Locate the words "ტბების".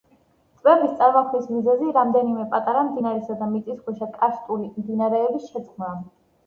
0.61-0.95